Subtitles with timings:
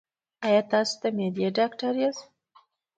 [0.45, 2.23] ایا تاسو د معدې ډاکټر یاست؟